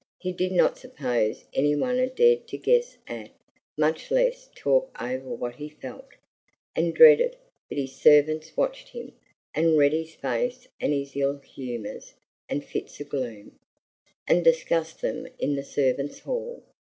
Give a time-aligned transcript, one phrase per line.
[0.19, 3.29] He did not suppose any one had dared to guess at,
[3.77, 6.07] much less talk over what he felt,
[6.75, 7.37] and dreaded;
[7.69, 9.11] but his servants watched him,
[9.53, 12.15] and read his face and his ill humors
[12.49, 13.59] and fits of gloom,
[14.27, 16.63] and discussed them in the servants' hall.